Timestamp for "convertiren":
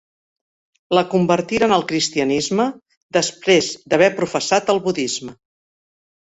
1.09-1.75